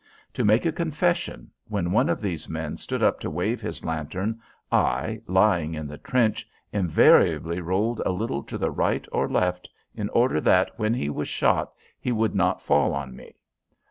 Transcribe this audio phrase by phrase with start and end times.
[0.33, 4.41] To make a confession when one of these men stood up to wave his lantern,
[4.71, 10.09] I, lying in the trench, invariably rolled a little to the right or left, in
[10.09, 13.35] order that, when he was shot, he would not fall on me.